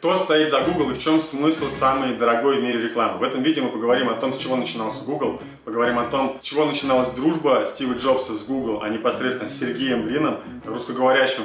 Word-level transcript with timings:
Кто 0.00 0.16
стоит 0.16 0.48
за 0.48 0.62
Google 0.62 0.92
и 0.92 0.94
в 0.94 0.98
чем 0.98 1.20
смысл 1.20 1.68
самой 1.68 2.16
дорогой 2.16 2.58
в 2.58 2.62
мире 2.62 2.80
рекламы? 2.84 3.18
В 3.18 3.22
этом 3.22 3.42
видео 3.42 3.64
мы 3.64 3.68
поговорим 3.68 4.08
о 4.08 4.14
том, 4.14 4.32
с 4.32 4.38
чего 4.38 4.56
начинался 4.56 5.04
Google, 5.04 5.42
поговорим 5.66 5.98
о 5.98 6.04
том, 6.04 6.38
с 6.40 6.42
чего 6.42 6.64
начиналась 6.64 7.10
дружба 7.10 7.66
Стива 7.68 7.92
Джобса 7.92 8.32
с 8.32 8.42
Google, 8.44 8.80
а 8.82 8.88
непосредственно 8.88 9.50
с 9.50 9.58
Сергеем 9.58 10.06
Брином, 10.06 10.38
русскоговорящим 10.64 11.42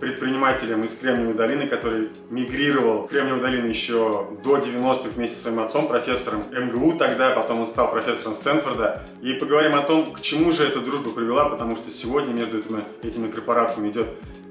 предпринимателем 0.00 0.84
из 0.84 0.96
Кремниевой 0.96 1.34
долины, 1.34 1.66
который 1.66 2.08
мигрировал 2.30 3.02
в 3.02 3.08
Кремниевую 3.10 3.42
долину 3.42 3.66
еще 3.66 4.26
до 4.42 4.56
90-х 4.56 5.10
вместе 5.14 5.36
с 5.36 5.42
своим 5.42 5.60
отцом, 5.60 5.86
профессором 5.86 6.44
МГУ 6.50 6.96
тогда, 6.96 7.32
потом 7.32 7.60
он 7.60 7.66
стал 7.66 7.90
профессором 7.90 8.36
Стэнфорда. 8.36 9.02
И 9.20 9.34
поговорим 9.34 9.74
о 9.74 9.82
том, 9.82 10.14
к 10.14 10.22
чему 10.22 10.50
же 10.52 10.64
эта 10.64 10.80
дружба 10.80 11.10
привела, 11.10 11.50
потому 11.50 11.76
что 11.76 11.90
сегодня 11.90 12.32
между 12.32 12.60
этими, 12.60 12.84
этими 13.02 13.30
корпорациями 13.30 13.90
идет 13.90 14.08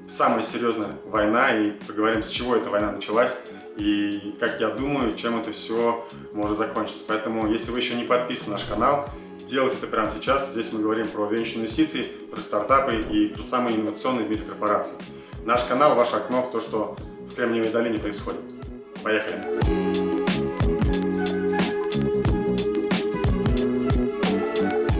самая 0.10 0.44
серьезная 0.44 0.92
война, 1.06 1.56
и 1.56 1.72
поговорим, 1.88 2.24
с 2.24 2.30
чего 2.30 2.56
эта 2.56 2.70
война 2.70 2.92
началась, 2.92 3.38
и 3.78 4.36
как 4.40 4.60
я 4.60 4.70
думаю, 4.70 5.16
чем 5.16 5.40
это 5.40 5.52
все 5.52 6.06
может 6.34 6.58
закончиться. 6.58 7.04
Поэтому, 7.08 7.48
если 7.52 7.72
вы 7.72 7.80
еще 7.80 7.96
не 7.96 8.04
подписаны 8.04 8.52
на 8.52 8.54
наш 8.54 8.66
канал, 8.66 9.10
делайте 9.48 9.78
это 9.78 9.88
прямо 9.88 10.12
сейчас. 10.12 10.52
Здесь 10.52 10.74
мы 10.74 10.82
говорим 10.82 11.08
про 11.08 11.28
венчурные 11.28 11.66
инвестиции, 11.66 12.04
про 12.32 12.42
стартапы 12.42 13.02
и 13.10 13.28
про 13.28 13.44
самые 13.44 13.78
инновационные 13.78 14.26
в 14.26 14.30
мире 14.30 14.44
корпорации. 14.44 14.96
Наш 15.46 15.64
канал– 15.64 15.96
ваше 15.96 16.16
окно 16.18 16.42
в 16.42 16.52
то, 16.52 16.60
что 16.60 16.98
в 17.30 17.36
Кремниевой 17.36 17.70
долине 17.70 18.00
происходит. 18.00 18.42
Поехали! 19.04 19.97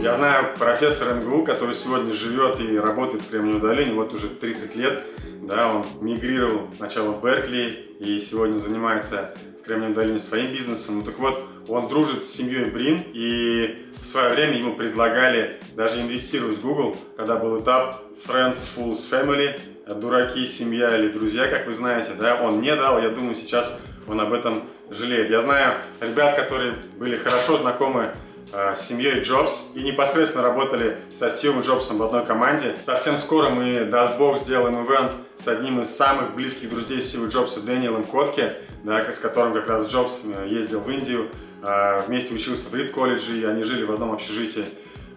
Я 0.08 0.14
знаю 0.14 0.46
профессора 0.58 1.12
МГУ, 1.16 1.44
который 1.44 1.74
сегодня 1.74 2.14
живет 2.14 2.60
и 2.60 2.78
работает 2.78 3.22
в 3.22 3.28
Кремниевой 3.28 3.60
долине, 3.60 3.92
вот 3.92 4.14
уже 4.14 4.30
30 4.30 4.74
лет. 4.74 5.02
Да, 5.42 5.70
он 5.70 5.84
мигрировал 6.00 6.62
сначала 6.78 7.10
в 7.10 7.22
Беркли 7.22 7.94
и 8.00 8.18
сегодня 8.18 8.58
занимается 8.58 9.34
в 9.60 9.66
Кремниевой 9.66 9.94
долине 9.94 10.18
своим 10.18 10.50
бизнесом. 10.50 11.00
Ну 11.00 11.02
так 11.02 11.18
вот, 11.18 11.44
он 11.68 11.88
дружит 11.88 12.24
с 12.24 12.30
семьей 12.30 12.70
Брин 12.70 13.02
и 13.12 13.86
в 14.00 14.06
свое 14.06 14.30
время 14.30 14.56
ему 14.56 14.76
предлагали 14.76 15.60
даже 15.76 16.00
инвестировать 16.00 16.56
в 16.56 16.62
Google, 16.62 16.96
когда 17.18 17.36
был 17.36 17.60
этап 17.60 18.02
Friends, 18.26 18.56
Fools, 18.74 19.00
Family, 19.10 19.60
дураки, 19.94 20.46
семья 20.46 20.96
или 20.96 21.08
друзья, 21.08 21.48
как 21.48 21.66
вы 21.66 21.74
знаете, 21.74 22.12
да, 22.18 22.40
он 22.40 22.62
не 22.62 22.74
дал, 22.74 22.98
я 23.02 23.10
думаю, 23.10 23.34
сейчас 23.34 23.78
он 24.06 24.22
об 24.22 24.32
этом 24.32 24.64
жалеет. 24.88 25.28
Я 25.28 25.42
знаю 25.42 25.74
ребят, 26.00 26.34
которые 26.34 26.76
были 26.96 27.16
хорошо 27.16 27.58
знакомы 27.58 28.14
с 28.52 28.80
семьей 28.80 29.20
Джобс 29.20 29.72
и 29.74 29.82
непосредственно 29.82 30.44
работали 30.44 30.96
со 31.12 31.28
Стивом 31.28 31.60
Джобсом 31.60 31.98
в 31.98 32.02
одной 32.02 32.24
команде. 32.24 32.74
Совсем 32.86 33.18
скоро 33.18 33.50
мы, 33.50 33.84
даст 33.84 34.16
бог, 34.16 34.38
сделаем 34.38 34.84
ивент 34.84 35.12
с 35.38 35.48
одним 35.48 35.82
из 35.82 35.94
самых 35.94 36.34
близких 36.34 36.70
друзей 36.70 37.02
Стива 37.02 37.26
Джобса, 37.26 37.60
Дэниелом 37.60 38.04
Котке, 38.04 38.54
да, 38.84 39.00
с 39.12 39.18
которым 39.18 39.52
как 39.52 39.68
раз 39.68 39.88
Джобс 39.88 40.20
э, 40.24 40.46
ездил 40.48 40.80
в 40.80 40.90
Индию, 40.90 41.28
э, 41.62 42.02
вместе 42.06 42.34
учился 42.34 42.70
в 42.70 42.74
Рид 42.74 42.92
колледже, 42.92 43.36
и 43.36 43.44
они 43.44 43.64
жили 43.64 43.84
в 43.84 43.92
одном 43.92 44.12
общежитии. 44.12 44.64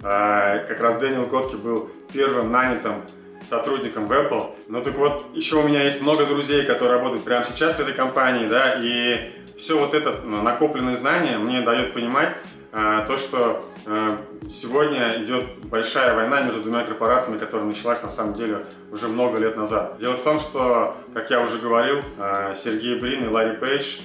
Как 0.01 0.79
раз 0.79 0.97
Дэниел 0.97 1.27
Котке 1.27 1.57
был 1.57 1.91
первым 2.11 2.51
нанятым 2.51 3.03
сотрудником 3.47 4.07
в 4.07 4.11
Apple. 4.11 4.55
Ну 4.67 4.81
так 4.81 4.95
вот, 4.95 5.25
еще 5.35 5.57
у 5.57 5.67
меня 5.67 5.83
есть 5.83 6.01
много 6.01 6.25
друзей, 6.25 6.63
которые 6.63 6.97
работают 6.97 7.23
прямо 7.23 7.45
сейчас 7.45 7.75
в 7.75 7.79
этой 7.79 7.93
компании, 7.93 8.47
да, 8.47 8.79
и 8.81 9.31
все 9.57 9.79
вот 9.79 9.93
это 9.93 10.21
ну, 10.23 10.41
накопленное 10.41 10.95
знание 10.95 11.37
мне 11.37 11.61
дает 11.61 11.93
понимать, 11.93 12.35
то, 12.71 13.17
что 13.17 13.65
а, 13.85 14.17
сегодня 14.49 15.23
идет 15.23 15.65
большая 15.65 16.15
война 16.15 16.41
между 16.41 16.61
двумя 16.61 16.83
корпорациями, 16.83 17.39
которая 17.39 17.67
началась 17.67 18.01
на 18.03 18.09
самом 18.09 18.35
деле 18.35 18.65
уже 18.91 19.07
много 19.07 19.39
лет 19.39 19.57
назад. 19.57 19.97
Дело 19.99 20.13
в 20.13 20.23
том, 20.23 20.39
что, 20.39 20.95
как 21.13 21.29
я 21.29 21.41
уже 21.41 21.57
говорил, 21.57 21.97
а, 22.17 22.55
Сергей 22.55 22.99
Брин 22.99 23.25
и 23.25 23.27
Ларри 23.27 23.57
Пейдж 23.57 23.99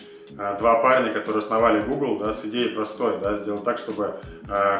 два 0.58 0.80
парня, 0.82 1.12
которые 1.12 1.38
основали 1.38 1.80
Google, 1.82 2.18
да, 2.18 2.32
с 2.32 2.44
идеей 2.44 2.70
простой, 2.70 3.14
да, 3.22 3.36
сделать 3.36 3.62
так, 3.62 3.78
чтобы 3.78 4.16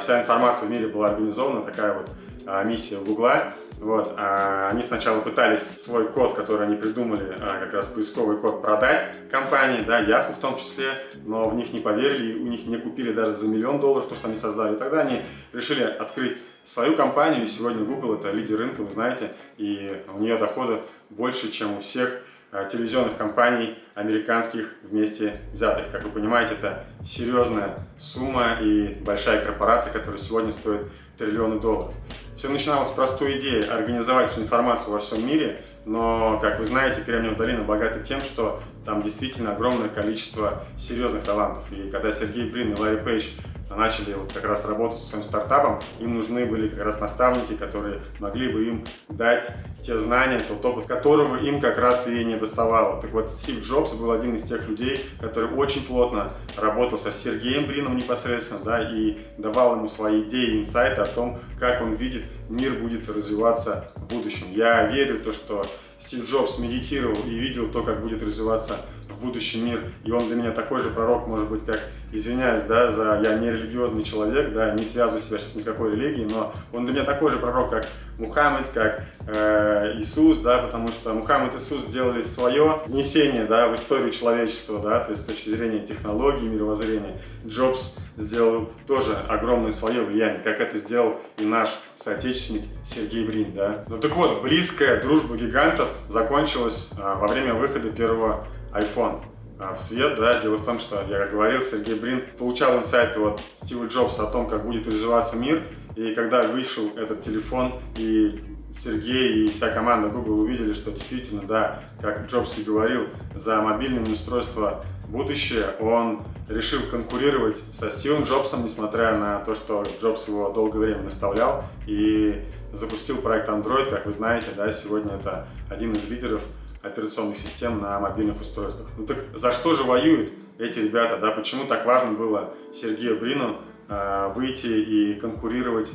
вся 0.01 0.21
информация 0.21 0.67
в 0.67 0.73
мире 0.73 0.89
была 0.89 1.11
организована, 1.11 1.63
такая 1.63 1.95
вот 1.95 2.67
миссия 2.67 2.99
Google. 2.99 3.31
Вот, 3.79 4.15
а 4.17 4.71
они 4.71 4.83
сначала 4.83 5.21
пытались 5.21 5.61
свой 5.79 6.09
код, 6.09 6.35
который 6.35 6.67
они 6.67 6.77
придумали, 6.77 7.37
а, 7.41 7.61
как 7.61 7.75
раз 7.75 7.87
поисковый 7.89 8.39
код, 8.39 8.63
продать 8.63 9.11
компании, 9.31 9.83
да, 9.87 10.03
Yahoo 10.03 10.35
в 10.35 10.39
том 10.39 10.57
числе, 10.57 10.87
но 11.25 11.49
в 11.49 11.55
них 11.55 11.73
не 11.73 11.81
поверили, 11.81 12.39
у 12.39 12.47
них 12.47 12.67
не 12.67 12.79
купили 12.79 13.13
даже 13.13 13.35
за 13.35 13.49
миллион 13.49 13.79
долларов 13.79 14.09
то, 14.09 14.15
что 14.15 14.29
они 14.29 14.37
создали. 14.37 14.75
И 14.75 14.79
тогда 14.79 15.03
они 15.03 15.21
решили 15.53 15.83
открыть 15.83 16.39
свою 16.65 16.97
компанию, 16.97 17.45
и 17.45 17.47
сегодня 17.47 17.85
Google 17.85 18.15
это 18.15 18.31
лидер 18.31 18.59
рынка, 18.59 18.83
вы 18.83 18.91
знаете, 18.91 19.33
и 19.59 20.03
у 20.13 20.19
нее 20.19 20.39
доходы 20.39 20.79
больше, 21.11 21.51
чем 21.51 21.77
у 21.77 21.81
всех 21.81 22.23
а, 22.53 22.65
телевизионных 22.65 23.17
компаний 23.17 23.77
американских 23.95 24.75
вместе 24.83 25.41
взятых. 25.53 25.91
Как 25.93 26.03
вы 26.05 26.11
понимаете, 26.11 26.55
это 26.55 26.85
серьезная 27.05 27.75
сумма 27.99 28.59
и 28.61 28.95
большая 29.03 29.45
корпорация, 29.45 29.93
которая 29.93 30.19
сегодня 30.19 30.53
стоит 30.53 30.83
триллионы 31.19 31.61
долларов. 31.61 31.95
Все 32.37 32.51
начиналось 32.51 32.91
с 32.91 32.93
простой 32.93 33.39
идеи 33.39 33.67
организовать 33.67 34.29
всю 34.29 34.43
информацию 34.43 34.93
во 34.93 34.99
всем 34.99 35.27
мире, 35.27 35.63
но, 35.87 36.39
как 36.43 36.59
вы 36.59 36.67
знаете, 36.67 37.01
Кремниевая 37.01 37.39
долина 37.39 37.63
богата 37.63 38.01
тем, 38.01 38.21
что 38.21 38.61
там 38.85 39.03
действительно 39.03 39.53
огромное 39.53 39.89
количество 39.89 40.63
серьезных 40.77 41.25
талантов. 41.25 41.65
И 41.73 41.91
когда 41.91 42.13
Сергей 42.13 42.51
Брин 42.51 42.75
и 42.75 42.79
Ларри 42.79 42.99
Пейдж 42.99 43.29
начали 43.77 44.15
вот 44.15 44.33
как 44.33 44.45
раз 44.45 44.67
работать 44.67 44.99
со 44.99 45.07
своим 45.07 45.25
стартапом, 45.25 45.81
им 46.01 46.15
нужны 46.15 46.47
были 46.47 46.69
как 46.69 46.85
раз 46.85 47.01
наставники, 47.01 47.55
которые 47.57 48.01
могли 48.19 48.49
бы 48.49 48.65
им 48.65 48.85
дать 49.09 49.47
те 49.83 49.97
знания, 49.99 50.41
тот 50.41 50.65
опыт, 50.65 50.87
которого 50.87 51.37
им 51.37 51.61
как 51.61 51.79
раз 51.79 52.09
и 52.09 52.25
не 52.25 52.37
доставало. 52.37 53.01
Так 53.01 53.13
вот, 53.13 53.31
Стив 53.31 53.65
Джобс 53.65 53.95
был 53.95 54.11
один 54.11 54.35
из 54.35 54.43
тех 54.43 54.69
людей, 54.69 55.07
который 55.21 55.51
очень 55.51 55.85
плотно 55.85 56.33
работал 56.57 56.99
со 56.99 57.13
Сергеем 57.13 57.67
Брином 57.67 57.97
непосредственно, 57.97 58.61
да, 58.65 58.91
и 58.91 59.19
давал 59.39 59.77
ему 59.77 59.89
свои 59.89 60.23
идеи, 60.23 60.59
инсайты 60.59 61.03
о 61.03 61.07
том, 61.07 61.39
как 61.59 61.83
он 61.83 61.95
видит 61.95 62.25
мир 62.49 62.75
будет 62.75 63.09
развиваться 63.09 63.91
в 63.97 64.07
будущем. 64.07 64.47
Я 64.53 64.87
верю 64.87 65.19
в 65.19 65.23
то, 65.23 65.33
что 65.33 65.67
Стив 65.99 66.29
Джобс 66.29 66.59
медитировал 66.59 67.23
и 67.25 67.31
видел 67.31 67.69
то, 67.69 67.83
как 67.83 68.03
будет 68.03 68.23
развиваться 68.23 68.81
в 69.17 69.25
будущем 69.25 69.65
мир, 69.65 69.81
и 70.05 70.13
он 70.13 70.27
для 70.27 70.37
меня 70.37 70.51
такой 70.51 70.81
же 70.81 70.91
пророк, 70.91 71.27
может 71.27 71.49
быть, 71.49 71.65
как, 71.65 71.81
извиняюсь, 72.13 72.65
да, 72.65 72.91
за 72.91 73.21
я 73.23 73.39
не 73.39 73.51
религиозный 73.51 74.03
человек, 74.03 74.53
да, 74.53 74.73
не 74.73 74.85
связываю 74.85 75.23
себя 75.23 75.39
сейчас 75.39 75.55
ни 75.55 75.61
с 75.61 75.65
какой 75.65 75.93
религией, 75.93 76.27
но 76.27 76.53
он 76.73 76.85
для 76.85 76.95
меня 76.95 77.05
такой 77.05 77.31
же 77.31 77.39
пророк, 77.39 77.71
как 77.71 77.89
Мухаммед, 78.19 78.69
как 78.73 79.03
э, 79.27 79.95
Иисус, 79.99 80.39
да, 80.39 80.59
потому 80.59 80.89
что 80.89 81.13
Мухаммед 81.13 81.55
и 81.55 81.57
Иисус 81.59 81.87
сделали 81.87 82.23
свое 82.23 82.81
внесение, 82.87 83.45
да, 83.45 83.69
в 83.69 83.75
историю 83.75 84.11
человечества, 84.11 84.81
да, 84.81 85.01
то 85.01 85.11
есть 85.11 85.23
с 85.23 85.27
точки 85.27 85.51
зрения 85.51 85.81
технологий, 85.81 86.49
мировоззрения. 86.49 87.21
Джобс 87.47 87.97
сделал 88.17 88.71
тоже 88.87 89.17
огромное 89.29 89.71
свое 89.71 90.03
влияние, 90.03 90.41
как 90.43 90.61
это 90.61 90.79
сделал 90.79 91.21
и 91.37 91.45
наш 91.45 91.79
соотечественник 91.95 92.63
Сергей 92.85 93.27
Брин, 93.27 93.53
да. 93.55 93.85
Ну 93.89 93.99
так 93.99 94.17
вот, 94.17 94.43
близкая 94.43 95.01
дружба 95.01 95.37
гигантов 95.37 95.89
закончилась 96.09 96.91
а, 96.99 97.17
во 97.17 97.29
время 97.29 97.55
выхода 97.55 97.91
первого 97.91 98.47
iPhone 98.73 99.23
а, 99.59 99.75
в 99.75 99.81
свет, 99.81 100.17
да, 100.19 100.41
дело 100.41 100.57
в 100.57 100.65
том, 100.65 100.79
что, 100.79 101.03
я 101.09 101.27
говорил, 101.27 101.63
Сергей 101.63 101.95
Брин 101.95 102.23
получал 102.39 102.79
инсайты 102.79 103.21
от 103.21 103.41
Стива 103.55 103.87
Джобса 103.87 104.25
о 104.25 104.31
том, 104.31 104.49
как 104.49 104.67
будет 104.67 104.87
развиваться 104.87 105.37
мир, 105.37 105.63
и 105.97 106.15
когда 106.15 106.47
вышел 106.47 106.91
этот 106.97 107.23
телефон, 107.23 107.73
и 107.97 108.43
Сергей 108.79 109.47
и 109.47 109.51
вся 109.51 109.71
команда 109.71 110.09
Google 110.09 110.41
увидели, 110.41 110.75
что 110.75 110.93
действительно, 110.93 111.43
да, 111.43 111.81
как 112.01 112.27
Джобс 112.27 112.59
и 112.59 112.63
говорил, 112.63 113.07
за 113.35 113.63
мобильные 113.63 114.13
устройства 114.13 114.85
будущее, 115.09 115.71
он 115.81 116.23
решил 116.49 116.81
конкурировать 116.91 117.59
со 117.73 117.91
Стивом 117.91 118.25
Джобсом, 118.25 118.65
несмотря 118.65 119.17
на 119.17 119.39
то, 119.41 119.55
что 119.55 119.87
Джобс 120.01 120.29
его 120.29 120.51
долгое 120.51 120.81
время 120.81 121.03
наставлял, 121.03 121.65
и 121.87 122.43
запустил 122.73 123.17
проект 123.17 123.49
Android, 123.49 123.89
как 123.89 124.05
вы 124.07 124.13
знаете, 124.13 124.49
да, 124.57 124.71
сегодня 124.71 125.15
это 125.15 125.49
один 125.71 125.95
из 125.95 126.09
лидеров 126.09 126.43
операционных 126.87 127.37
систем 127.37 127.81
на 127.81 127.99
мобильных 128.01 128.41
устройствах. 128.41 128.89
Ну 128.97 129.07
так 129.07 129.19
за 129.35 129.53
что 129.53 129.75
же 129.75 129.85
воюют 129.85 130.31
эти 130.59 130.79
ребята, 130.79 131.19
да, 131.19 131.33
почему 131.33 131.65
так 131.65 131.85
важно 131.87 132.13
было 132.13 132.55
Сергею 132.75 133.19
Брину 133.19 133.57
э, 133.89 134.33
выйти 134.35 134.67
и 134.67 135.15
конкурировать 135.15 135.91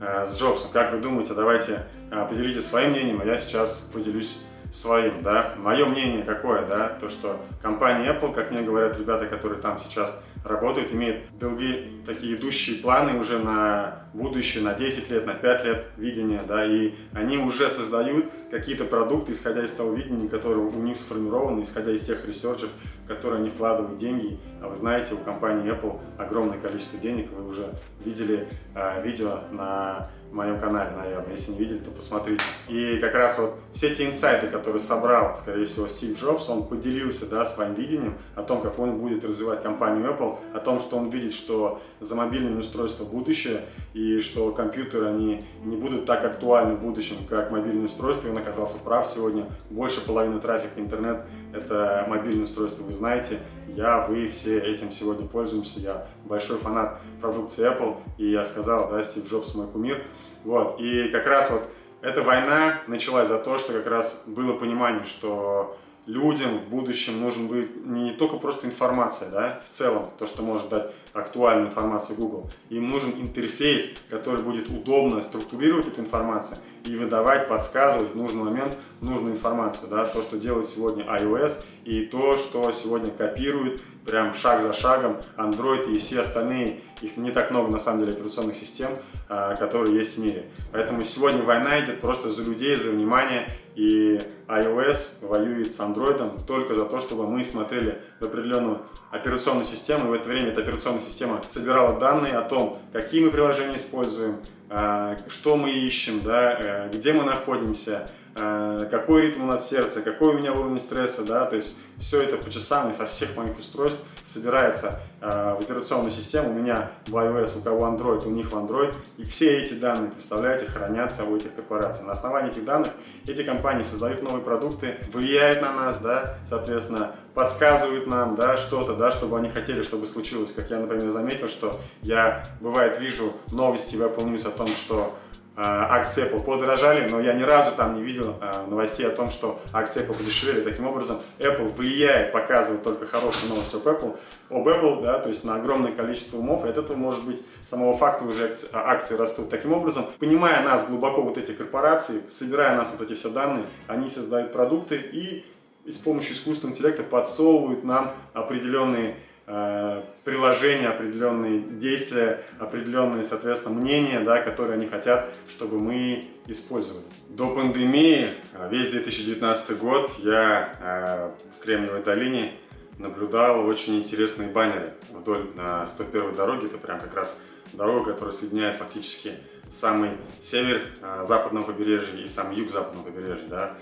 э, 0.00 0.26
с 0.28 0.38
Джобсом? 0.38 0.70
Как 0.72 0.92
вы 0.92 0.98
думаете, 0.98 1.34
давайте 1.34 1.86
э, 2.10 2.26
поделитесь 2.28 2.66
своим 2.66 2.90
мнением, 2.90 3.20
а 3.20 3.24
я 3.24 3.38
сейчас 3.38 3.90
поделюсь 3.92 4.38
своим, 4.72 5.22
да. 5.22 5.54
Мое 5.56 5.86
мнение 5.86 6.22
какое, 6.22 6.66
да, 6.66 6.96
то, 7.00 7.08
что 7.08 7.40
компания 7.62 8.10
Apple, 8.12 8.34
как 8.34 8.50
мне 8.50 8.62
говорят 8.62 8.98
ребята, 8.98 9.26
которые 9.26 9.60
там 9.60 9.78
сейчас 9.78 10.22
работают, 10.44 10.92
имеет 10.92 11.36
долгие 11.38 12.02
такие 12.06 12.36
идущие 12.36 12.76
планы 12.76 13.18
уже 13.18 13.38
на 13.38 14.04
будущее, 14.12 14.62
на 14.62 14.74
10 14.74 15.10
лет, 15.10 15.26
на 15.26 15.34
5 15.34 15.64
лет 15.64 15.86
видения, 15.96 16.42
да, 16.46 16.64
и 16.64 16.94
они 17.12 17.38
уже 17.38 17.70
создают 17.70 18.26
какие-то 18.50 18.84
продукты, 18.84 19.32
исходя 19.32 19.64
из 19.64 19.70
того 19.70 19.94
видения, 19.94 20.28
которое 20.28 20.60
у 20.60 20.82
них 20.82 20.96
сформировано, 20.98 21.62
исходя 21.62 21.90
из 21.92 22.02
тех 22.02 22.26
ресерчев, 22.26 22.68
которые 23.08 23.40
они 23.40 23.50
вкладывают 23.50 23.98
деньги. 23.98 24.38
А 24.62 24.68
вы 24.68 24.76
знаете, 24.76 25.14
у 25.14 25.18
компании 25.18 25.72
Apple 25.72 25.98
огромное 26.18 26.58
количество 26.58 26.98
денег, 26.98 27.30
вы 27.32 27.48
уже 27.48 27.70
видели 28.04 28.46
э, 28.74 29.02
видео 29.02 29.40
на 29.50 30.10
в 30.34 30.36
моем 30.36 30.58
канале, 30.58 30.90
наверное. 30.96 31.30
Если 31.30 31.52
не 31.52 31.58
видели, 31.58 31.78
то 31.78 31.92
посмотрите. 31.92 32.42
И 32.68 32.98
как 33.00 33.14
раз 33.14 33.38
вот 33.38 33.54
все 33.72 33.94
те 33.94 34.06
инсайты, 34.06 34.48
которые 34.48 34.80
собрал, 34.80 35.36
скорее 35.36 35.64
всего, 35.64 35.86
Стив 35.86 36.20
Джобс, 36.20 36.48
он 36.48 36.66
поделился 36.66 37.30
да, 37.30 37.46
своим 37.46 37.74
видением 37.74 38.14
о 38.34 38.42
том, 38.42 38.60
как 38.60 38.80
он 38.80 38.98
будет 38.98 39.24
развивать 39.24 39.62
компанию 39.62 40.10
Apple, 40.10 40.38
о 40.52 40.58
том, 40.58 40.80
что 40.80 40.96
он 40.96 41.08
видит, 41.08 41.34
что 41.34 41.80
за 42.00 42.16
мобильными 42.16 42.58
устройствами 42.58 43.10
будущее, 43.10 43.60
и 43.92 44.20
что 44.20 44.50
компьютеры, 44.50 45.06
они 45.06 45.44
не 45.62 45.76
будут 45.76 46.04
так 46.04 46.24
актуальны 46.24 46.74
в 46.74 46.80
будущем, 46.80 47.18
как 47.30 47.52
мобильные 47.52 47.86
устройства. 47.86 48.26
И 48.26 48.30
он 48.32 48.38
оказался 48.38 48.78
прав 48.78 49.06
сегодня. 49.06 49.46
Больше 49.70 50.04
половины 50.04 50.40
трафика 50.40 50.80
интернет– 50.80 51.20
это 51.54 52.06
мобильные 52.08 52.42
устройства, 52.42 52.82
вы 52.82 52.92
знаете. 52.92 53.38
Я, 53.68 54.06
вы 54.06 54.28
все 54.30 54.58
этим 54.58 54.90
сегодня 54.90 55.26
пользуемся. 55.26 55.78
Я 55.80 56.06
большой 56.24 56.58
фанат 56.58 57.00
продукции 57.20 57.64
Apple. 57.64 57.96
И 58.18 58.30
я 58.30 58.44
сказал, 58.44 58.90
да, 58.90 59.02
Стив 59.04 59.30
Джобс 59.30 59.54
мой 59.54 59.68
кумир. 59.68 60.02
Вот. 60.44 60.78
И 60.78 61.08
как 61.08 61.26
раз 61.26 61.50
вот 61.50 61.62
эта 62.02 62.22
война 62.22 62.80
началась 62.86 63.28
за 63.28 63.38
то, 63.38 63.58
что 63.58 63.72
как 63.72 63.86
раз 63.86 64.22
было 64.26 64.52
понимание, 64.52 65.04
что 65.06 65.76
людям 66.06 66.58
в 66.58 66.68
будущем 66.68 67.20
нужен 67.20 67.48
будет 67.48 67.84
не 67.86 68.12
только 68.12 68.36
просто 68.36 68.66
информация, 68.66 69.30
да, 69.30 69.62
в 69.68 69.72
целом, 69.72 70.10
то, 70.18 70.26
что 70.26 70.42
может 70.42 70.68
дать 70.68 70.92
актуальную 71.14 71.68
информацию 71.68 72.16
Google. 72.16 72.50
Им 72.68 72.90
нужен 72.90 73.12
интерфейс, 73.12 73.88
который 74.10 74.42
будет 74.42 74.68
удобно 74.68 75.22
структурировать 75.22 75.88
эту 75.88 76.02
информацию 76.02 76.58
и 76.84 76.96
выдавать, 76.96 77.48
подсказывать 77.48 78.10
в 78.10 78.16
нужный 78.16 78.42
момент 78.42 78.74
нужную 79.00 79.32
информацию. 79.32 79.88
Да, 79.88 80.04
то, 80.04 80.22
что 80.22 80.36
делает 80.36 80.66
сегодня 80.66 81.04
iOS 81.04 81.62
и 81.84 82.04
то, 82.04 82.36
что 82.36 82.70
сегодня 82.72 83.10
копирует 83.10 83.80
прям 84.04 84.34
шаг 84.34 84.60
за 84.60 84.72
шагом 84.72 85.16
Android 85.36 85.90
и 85.90 85.98
все 85.98 86.20
остальные, 86.20 86.80
их 87.04 87.16
не 87.16 87.30
так 87.30 87.50
много 87.50 87.70
на 87.70 87.78
самом 87.78 88.00
деле 88.00 88.12
операционных 88.12 88.56
систем, 88.56 88.90
а, 89.28 89.56
которые 89.56 89.96
есть 89.96 90.16
в 90.16 90.20
мире. 90.22 90.46
Поэтому 90.72 91.04
сегодня 91.04 91.42
война 91.42 91.80
идет 91.80 92.00
просто 92.00 92.30
за 92.30 92.42
людей, 92.42 92.76
за 92.76 92.90
внимание, 92.90 93.46
и 93.74 94.20
iOS 94.48 95.26
воюет 95.26 95.72
с 95.72 95.80
Android 95.80 96.44
только 96.46 96.74
за 96.74 96.84
то, 96.84 97.00
чтобы 97.00 97.28
мы 97.28 97.44
смотрели 97.44 97.98
в 98.20 98.24
определенную 98.24 98.80
операционную 99.10 99.66
систему, 99.66 100.06
и 100.06 100.08
в 100.10 100.12
это 100.12 100.28
время 100.28 100.48
эта 100.48 100.60
операционная 100.60 101.00
система 101.00 101.40
собирала 101.48 101.98
данные 101.98 102.34
о 102.34 102.42
том, 102.42 102.78
какие 102.92 103.24
мы 103.24 103.30
приложения 103.30 103.76
используем, 103.76 104.38
а, 104.70 105.18
что 105.28 105.56
мы 105.56 105.70
ищем, 105.70 106.22
да, 106.24 106.56
э, 106.58 106.90
где 106.92 107.12
мы 107.12 107.24
находимся, 107.24 108.10
какой 108.34 109.22
ритм 109.22 109.44
у 109.44 109.46
нас 109.46 109.68
сердца, 109.68 110.02
какой 110.02 110.34
у 110.34 110.38
меня 110.38 110.52
уровень 110.52 110.80
стресса, 110.80 111.24
да, 111.24 111.46
то 111.46 111.56
есть 111.56 111.76
все 111.98 112.22
это 112.22 112.36
по 112.36 112.50
часам 112.50 112.90
и 112.90 112.92
со 112.92 113.06
всех 113.06 113.36
моих 113.36 113.58
устройств 113.58 114.00
собирается 114.24 115.00
э, 115.20 115.54
в 115.58 115.60
операционную 115.60 116.10
систему. 116.10 116.50
У 116.50 116.54
меня 116.54 116.90
в 117.06 117.14
iOS, 117.14 117.58
у 117.58 117.62
кого 117.62 117.86
Android, 117.86 118.26
у 118.26 118.30
них 118.30 118.50
в 118.50 118.54
Android. 118.54 118.94
И 119.16 119.24
все 119.24 119.58
эти 119.58 119.74
данные, 119.74 120.10
представляете, 120.10 120.66
хранятся 120.66 121.24
у 121.24 121.36
этих 121.36 121.54
корпораций. 121.54 122.04
На 122.04 122.12
основании 122.12 122.50
этих 122.50 122.64
данных 122.64 122.90
эти 123.26 123.42
компании 123.42 123.82
создают 123.82 124.22
новые 124.22 124.42
продукты, 124.42 124.96
влияют 125.12 125.62
на 125.62 125.72
нас, 125.72 125.98
да, 125.98 126.36
соответственно, 126.48 127.14
подсказывают 127.34 128.06
нам, 128.06 128.36
да, 128.36 128.56
что-то, 128.56 128.94
да, 128.94 129.10
чтобы 129.10 129.38
они 129.38 129.50
хотели, 129.50 129.82
чтобы 129.82 130.06
случилось. 130.06 130.52
Как 130.52 130.70
я, 130.70 130.78
например, 130.78 131.10
заметил, 131.10 131.48
что 131.48 131.80
я, 132.02 132.48
бывает, 132.60 132.98
вижу 132.98 133.32
новости 133.52 133.96
в 133.96 134.02
Apple 134.02 134.24
News 134.24 134.48
о 134.48 134.50
том, 134.50 134.66
что 134.66 135.14
акции 135.56 136.24
Apple 136.24 136.42
подорожали, 136.42 137.08
но 137.08 137.20
я 137.20 137.32
ни 137.34 137.42
разу 137.42 137.72
там 137.76 137.94
не 137.94 138.02
видел 138.02 138.36
а, 138.40 138.66
новостей 138.66 139.06
о 139.06 139.10
том, 139.10 139.30
что 139.30 139.60
акции 139.72 140.04
Apple 140.04 140.16
подешевели. 140.16 140.62
Таким 140.62 140.86
образом, 140.86 141.18
Apple 141.38 141.72
влияет, 141.74 142.32
показывает 142.32 142.82
только 142.82 143.06
хорошие 143.06 143.48
новости 143.48 143.76
об 143.76 143.86
Apple, 143.86 144.16
об 144.50 144.66
Apple, 144.66 145.02
да, 145.02 145.18
то 145.20 145.28
есть 145.28 145.44
на 145.44 145.56
огромное 145.56 145.92
количество 145.92 146.38
умов, 146.38 146.64
и 146.64 146.68
от 146.68 146.76
этого, 146.76 146.96
может 146.96 147.24
быть, 147.24 147.40
самого 147.68 147.96
факта 147.96 148.24
уже 148.24 148.46
акции, 148.46 148.68
акции 148.72 149.16
растут. 149.16 149.50
Таким 149.50 149.72
образом, 149.72 150.06
понимая 150.18 150.62
нас 150.64 150.88
глубоко 150.88 151.22
вот 151.22 151.38
эти 151.38 151.52
корпорации, 151.52 152.22
собирая 152.30 152.76
нас 152.76 152.90
вот 152.96 153.08
эти 153.08 153.16
все 153.16 153.30
данные, 153.30 153.64
они 153.86 154.08
создают 154.08 154.52
продукты 154.52 154.96
и, 154.96 155.44
и 155.84 155.92
с 155.92 155.98
помощью 155.98 156.32
искусственного 156.32 156.74
интеллекта 156.74 157.04
подсовывают 157.04 157.84
нам 157.84 158.12
определенные 158.32 159.14
Э, 159.14 159.33
приложения, 159.46 160.88
определенные 160.88 161.60
действия, 161.60 162.40
определенные, 162.58 163.24
соответственно, 163.24 163.78
мнения, 163.78 164.20
да, 164.20 164.40
которые 164.40 164.74
они 164.74 164.86
хотят, 164.86 165.28
чтобы 165.48 165.78
мы 165.78 166.28
использовали. 166.46 167.04
До 167.28 167.54
пандемии, 167.54 168.30
э, 168.54 168.68
весь 168.70 168.90
2019 168.90 169.78
год, 169.78 170.12
я 170.18 170.78
э, 170.80 171.30
в 171.58 171.62
Кремниевой 171.62 172.02
долине 172.02 172.52
наблюдал 172.98 173.66
очень 173.66 173.98
интересные 173.98 174.48
баннеры 174.48 174.94
вдоль 175.10 175.50
на 175.54 175.86
101 175.86 176.34
дороге. 176.36 176.66
Это 176.66 176.78
прям 176.78 177.00
как 177.00 177.14
раз 177.14 177.38
дорога, 177.72 178.12
которая 178.12 178.32
соединяет 178.32 178.76
фактически 178.76 179.32
самый 179.70 180.10
север 180.40 180.82
западного 181.24 181.64
побережья 181.64 182.16
и 182.16 182.28
самый 182.28 182.56
юг 182.56 182.70
западного 182.70 183.06
побережья. 183.06 183.48
Да. 183.48 183.74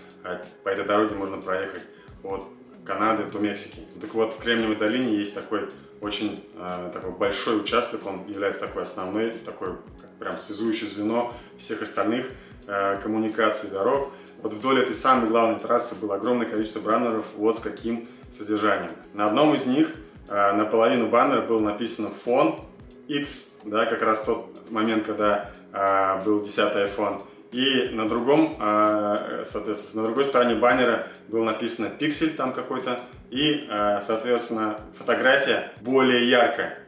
По 0.64 0.70
этой 0.70 0.86
дороге 0.86 1.14
можно 1.14 1.36
проехать 1.36 1.82
от 2.22 2.48
Канады 2.84 3.24
до 3.24 3.38
Мексики. 3.38 3.80
Так 4.00 4.14
вот, 4.14 4.34
в 4.34 4.38
Кремниевой 4.38 4.76
долине 4.76 5.16
есть 5.16 5.34
такой 5.34 5.68
очень 6.00 6.44
э, 6.56 6.90
такой 6.92 7.12
большой 7.12 7.60
участок, 7.60 8.06
он 8.06 8.26
является 8.26 8.62
такой 8.62 8.82
основной, 8.82 9.30
такой 9.30 9.76
прям 10.18 10.36
связующее 10.36 10.90
звено 10.90 11.32
всех 11.58 11.82
остальных 11.82 12.26
э, 12.66 13.00
коммуникаций, 13.00 13.70
дорог. 13.70 14.12
Вот 14.42 14.52
вдоль 14.52 14.80
этой 14.80 14.94
самой 14.94 15.28
главной 15.28 15.60
трассы 15.60 15.94
было 15.94 16.16
огромное 16.16 16.46
количество 16.46 16.80
баннеров 16.80 17.24
вот 17.36 17.56
с 17.56 17.60
каким 17.60 18.08
содержанием. 18.32 18.90
На 19.14 19.26
одном 19.26 19.54
из 19.54 19.66
них 19.66 19.88
э, 20.28 20.52
наполовину 20.52 21.06
баннера 21.06 21.42
было 21.42 21.60
написано 21.60 22.10
фон 22.10 22.64
X, 23.06 23.52
да, 23.64 23.86
как 23.86 24.02
раз 24.02 24.22
тот 24.22 24.70
момент, 24.70 25.06
когда 25.06 25.52
э, 25.72 26.24
был 26.24 26.42
10 26.42 26.58
iPhone. 26.58 27.22
И 27.52 27.90
на 27.92 28.08
другом, 28.08 28.56
а, 28.58 29.42
соответственно, 29.44 30.02
на 30.02 30.08
другой 30.08 30.24
стороне 30.24 30.54
баннера 30.54 31.08
было 31.28 31.44
написано 31.44 31.90
пиксель 31.90 32.34
там 32.34 32.52
какой-то. 32.52 33.00
И, 33.30 33.66
а, 33.70 34.00
соответственно, 34.00 34.80
фотография 34.98 35.70
более 35.82 36.28
яркая. 36.28 36.78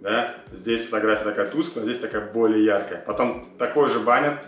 Да? 0.00 0.34
Здесь 0.52 0.84
фотография 0.84 1.24
такая 1.24 1.46
тусклая, 1.48 1.84
здесь 1.84 1.98
такая 1.98 2.20
более 2.20 2.64
яркая. 2.64 3.02
Потом 3.06 3.48
такой 3.58 3.88
же 3.88 4.00
баннер. 4.00 4.42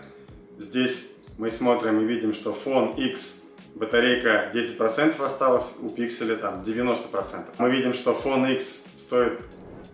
Здесь 0.59 1.13
мы 1.37 1.49
смотрим 1.49 1.99
и 1.99 2.05
видим, 2.05 2.33
что 2.33 2.53
фон 2.53 2.93
X 2.93 3.43
батарейка 3.73 4.51
10% 4.53 5.21
осталась, 5.23 5.65
у 5.81 5.89
пикселя 5.89 6.35
там 6.35 6.61
90%. 6.61 7.45
Мы 7.57 7.69
видим, 7.71 7.93
что 7.93 8.13
фон 8.13 8.45
X 8.45 8.83
стоит 8.95 9.39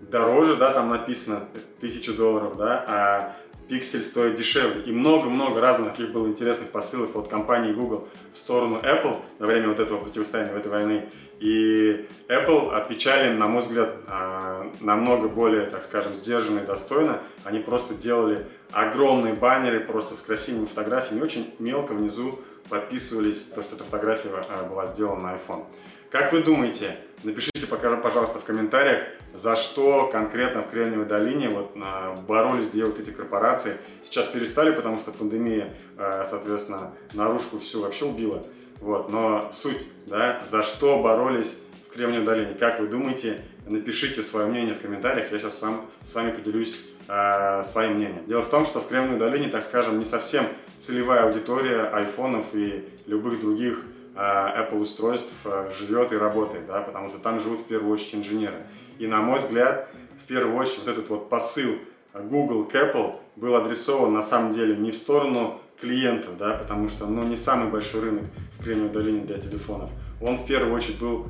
дороже, 0.02 0.56
да, 0.56 0.74
там 0.74 0.90
написано 0.90 1.44
1000 1.80 2.14
долларов, 2.14 2.58
да, 2.58 2.86
а 2.88 3.36
Pixel 3.72 4.02
стоит 4.02 4.36
дешевле. 4.36 4.84
И 4.84 4.92
много-много 4.92 5.62
разных 5.62 5.92
таких 5.92 6.12
было 6.12 6.28
интересных 6.28 6.72
посылов 6.72 7.16
от 7.16 7.30
компании 7.30 7.72
Google 7.72 8.10
в 8.34 8.38
сторону 8.38 8.82
Apple 8.84 9.22
во 9.40 9.48
время 9.48 9.70
вот 9.70 9.80
этого 9.80 10.00
противостояния, 10.00 10.52
в 10.52 10.58
этой 10.58 10.70
войны. 10.70 11.06
И 11.40 12.06
Apple 12.28 12.72
отвечали, 12.74 13.34
на 13.34 13.48
мой 13.48 13.62
взгляд, 13.62 13.96
а, 14.08 14.70
намного 14.82 15.30
более, 15.30 15.68
так 15.68 15.84
скажем, 15.84 16.14
сдержанно 16.16 16.60
и 16.60 16.66
достойно. 16.66 17.20
Они 17.46 17.60
просто 17.60 17.94
делали 17.94 18.46
огромные 18.72 19.34
баннеры 19.34 19.80
просто 19.80 20.16
с 20.18 20.22
красивыми 20.22 20.66
фотографиями, 20.66 21.24
очень 21.24 21.56
мелко 21.58 21.94
внизу 21.94 22.40
подписывались, 22.68 23.44
то, 23.56 23.64
что 23.64 23.76
эта 23.76 23.86
фотография 23.86 24.30
а, 24.50 24.68
была 24.68 24.86
сделана 24.88 25.32
на 25.32 25.36
iPhone. 25.36 25.66
Как 26.12 26.34
вы 26.34 26.44
думаете, 26.44 26.98
напишите 27.24 27.66
пожалуйста, 27.68 28.40
в 28.40 28.44
комментариях, 28.44 29.04
за 29.34 29.56
что 29.56 30.10
конкретно 30.12 30.62
в 30.62 30.70
Кремниевой 30.70 31.06
долине 31.06 31.48
вот, 31.48 31.72
а, 31.82 32.18
боролись 32.28 32.70
делать 32.70 33.00
эти 33.00 33.12
корпорации. 33.12 33.78
Сейчас 34.04 34.28
перестали, 34.28 34.72
потому 34.72 34.98
что 34.98 35.12
пандемия, 35.12 35.74
а, 35.98 36.26
соответственно, 36.30 36.92
наружку 37.14 37.60
все 37.60 37.80
вообще 37.80 38.04
убила. 38.04 38.46
Вот, 38.82 39.10
но 39.10 39.52
суть, 39.54 39.88
да, 40.08 40.44
за 40.52 40.64
что 40.64 41.02
боролись 41.02 41.60
в 41.88 41.94
Кремниевой 41.94 42.26
долине, 42.26 42.56
как 42.60 42.82
вы 42.82 42.88
думаете, 42.88 43.40
напишите 43.66 44.22
свое 44.22 44.48
мнение 44.48 44.74
в 44.74 44.82
комментариях, 44.82 45.32
я 45.32 45.40
сейчас 45.40 45.60
с 45.60 45.62
вами, 45.62 45.78
с 46.04 46.14
вами 46.14 46.32
поделюсь 46.32 46.90
э, 47.08 47.64
своим 47.64 47.94
мнением. 47.94 48.26
Дело 48.28 48.42
в 48.42 48.50
том, 48.50 48.66
что 48.66 48.82
в 48.82 48.88
Кремниевой 48.90 49.18
долине, 49.18 49.48
так 49.48 49.64
скажем, 49.64 49.98
не 49.98 50.06
совсем 50.06 50.46
целевая 50.78 51.24
аудитория 51.24 51.84
айфонов 51.84 52.48
и 52.54 52.84
любых 53.08 53.40
других 53.40 53.86
Apple 54.16 54.80
устройств 54.80 55.34
э, 55.46 55.72
живет 55.78 56.12
и 56.12 56.18
работает, 56.18 56.66
да, 56.68 56.82
потому 56.82 57.10
что 57.10 57.20
там 57.20 57.40
живут 57.40 57.62
в 57.62 57.66
первую 57.66 57.94
очередь 57.94 58.16
инженеры. 58.16 58.66
И 59.00 59.08
на 59.08 59.22
мой 59.22 59.40
взгляд, 59.40 59.88
в 60.24 60.28
первую 60.28 60.56
очередь 60.58 60.80
вот 60.80 60.88
этот 60.90 61.10
вот 61.10 61.30
посыл 61.30 61.78
Google 62.14 62.66
к 62.66 62.76
Apple 62.76 63.16
был 63.36 63.56
адресован 63.56 64.14
на 64.14 64.22
самом 64.22 64.54
деле 64.54 64.76
не 64.76 64.92
в 64.92 64.96
сторону 64.96 65.60
клиентов, 65.80 66.38
да, 66.38 66.54
потому 66.54 66.90
что 66.90 67.08
ну, 67.08 67.24
не 67.24 67.38
самый 67.38 67.70
большой 67.70 68.02
рынок 68.02 68.24
в 68.60 68.64
Кремниевой 68.64 68.92
долине 68.92 69.22
для 69.26 69.40
телефонов. 69.40 69.90
Он 70.22 70.38
в 70.38 70.46
первую 70.46 70.74
очередь 70.76 71.00
был 71.00 71.28